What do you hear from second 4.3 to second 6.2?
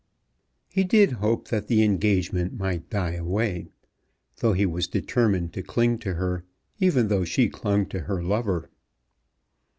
though he was determined to cling to